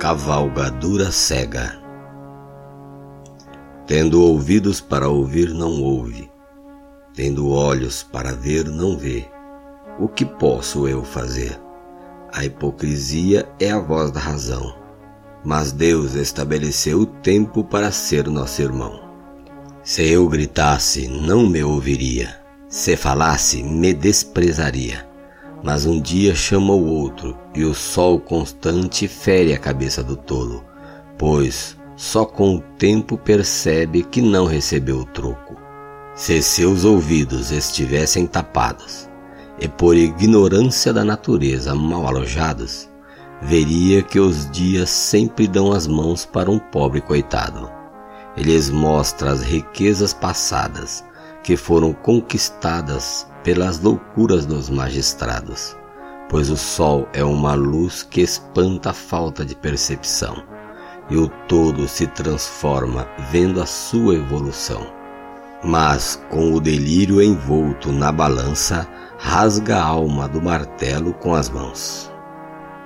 [0.00, 1.78] Cavalgadura cega.
[3.86, 6.32] Tendo ouvidos para ouvir, não ouve,
[7.14, 9.26] tendo olhos para ver, não vê.
[9.98, 11.60] O que posso eu fazer?
[12.32, 14.74] A hipocrisia é a voz da razão,
[15.44, 19.02] mas Deus estabeleceu o tempo para ser nosso irmão.
[19.82, 22.40] Se eu gritasse, não me ouviria,
[22.70, 25.09] se falasse, me desprezaria.
[25.62, 30.64] Mas um dia chama o outro, e o sol constante fere a cabeça do tolo,
[31.18, 35.56] pois só com o tempo percebe que não recebeu o troco.
[36.14, 39.08] Se seus ouvidos estivessem tapados,
[39.60, 42.88] e por ignorância da natureza mal alojados,
[43.42, 47.70] veria que os dias sempre dão as mãos para um pobre coitado.
[48.34, 51.04] Eles mostra as riquezas passadas
[51.42, 55.76] que foram conquistadas pelas loucuras dos magistrados,
[56.28, 60.42] pois o sol é uma luz que espanta a falta de percepção,
[61.08, 64.86] e o todo se transforma vendo a sua evolução.
[65.62, 72.10] Mas, com o delírio envolto na balança, rasga a alma do martelo com as mãos.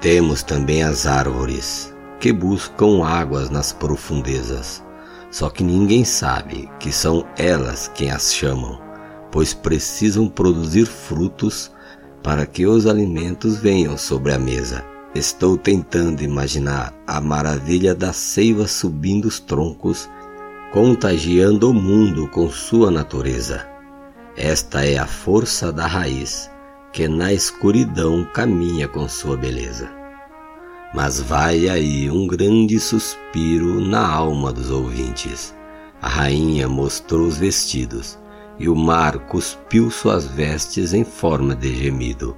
[0.00, 4.84] Temos também as árvores, que buscam águas nas profundezas,
[5.30, 8.88] só que ninguém sabe que são elas quem as chamam
[9.30, 11.70] pois precisam produzir frutos
[12.22, 14.84] para que os alimentos venham sobre a mesa.
[15.14, 20.08] Estou tentando imaginar a maravilha da seiva subindo os troncos,
[20.72, 23.66] contagiando o mundo com sua natureza.
[24.36, 26.50] Esta é a força da raiz,
[26.92, 29.97] que na escuridão caminha com sua beleza.
[30.94, 35.54] Mas vai aí um grande suspiro na alma dos ouvintes.
[36.00, 38.18] A rainha mostrou os vestidos,
[38.58, 42.36] e o mar cuspiu suas vestes em forma de gemido,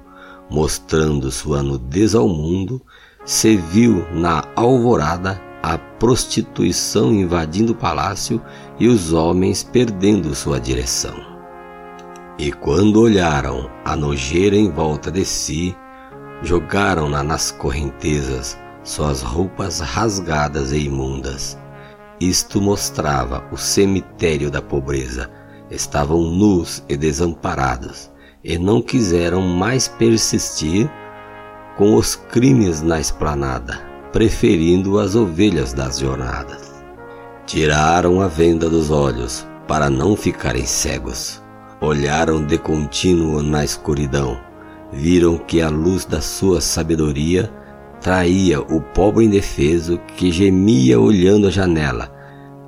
[0.49, 2.81] mostrando sua nudez ao mundo,
[3.23, 8.41] se viu na alvorada a prostituição invadindo o palácio
[8.79, 11.15] e os homens perdendo sua direção.
[12.37, 15.75] E quando olharam a nojeira em volta de si,
[16.41, 21.57] jogaram-na nas correntezas, suas roupas rasgadas e imundas.
[22.19, 25.29] Isto mostrava o cemitério da pobreza,
[25.69, 28.11] estavam nus e desamparados,
[28.43, 30.89] e não quiseram mais persistir
[31.77, 33.79] com os crimes na esplanada,
[34.11, 36.83] preferindo as ovelhas das jornadas.
[37.45, 41.41] Tiraram a venda dos olhos para não ficarem cegos.
[41.79, 44.39] Olharam de contínuo na escuridão,
[44.91, 47.51] viram que a luz da sua sabedoria
[48.01, 52.21] traía o pobre indefeso que gemia olhando a janela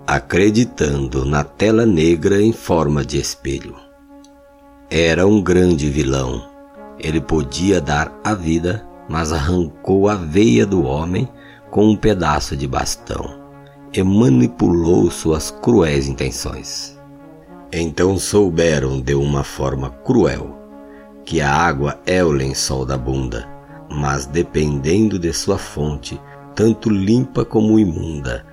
[0.06, 3.76] acreditando na tela negra em forma de espelho.
[4.90, 6.44] Era um grande vilão.
[7.00, 11.28] Ele podia dar a vida, mas arrancou a veia do homem
[11.72, 13.42] com um pedaço de bastão
[13.94, 17.00] e manipulou suas cruéis intenções.
[17.72, 20.63] Então souberam de uma forma cruel
[21.26, 23.48] que a água é o lençol da bunda,
[23.90, 26.20] mas dependendo de sua fonte,
[26.56, 28.46] tanto limpa como imunda,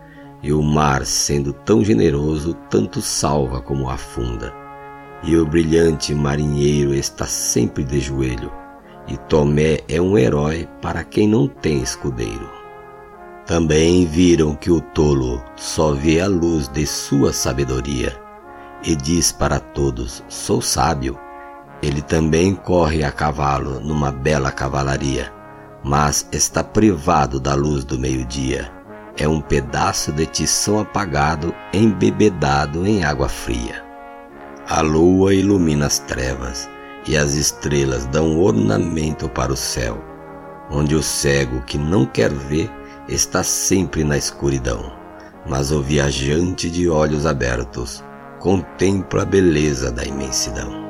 [0.42, 4.52] e o mar, sendo tão generoso, tanto salva como afunda.
[5.22, 8.50] E o brilhante marinheiro está sempre de joelho,
[9.06, 12.48] e Tomé é um herói para quem não tem escudeiro.
[13.44, 18.16] Também viram que o tolo só vê a luz de sua sabedoria,
[18.84, 21.18] e diz para todos: Sou sábio.
[21.82, 25.32] Ele também corre a cavalo numa bela cavalaria,
[25.82, 28.80] mas está privado da luz do meio-dia
[29.16, 33.84] é um pedaço de tição apagado embebedado em água fria.
[34.66, 36.68] A lua ilumina as trevas
[37.06, 40.02] e as estrelas dão ornamento para o céu,
[40.70, 42.70] onde o cego que não quer ver
[43.08, 44.90] está sempre na escuridão,
[45.46, 48.02] mas o viajante de olhos abertos
[48.38, 50.89] contempla a beleza da imensidão.